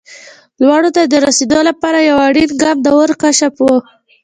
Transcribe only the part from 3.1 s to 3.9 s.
کشف و.